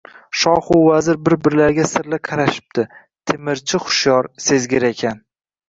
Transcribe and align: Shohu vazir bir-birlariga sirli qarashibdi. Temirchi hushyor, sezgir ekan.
Shohu 0.43 0.77
vazir 0.85 1.19
bir-birlariga 1.27 1.85
sirli 1.91 2.19
qarashibdi. 2.29 2.87
Temirchi 3.33 3.83
hushyor, 3.87 4.33
sezgir 4.51 4.91
ekan. 4.93 5.25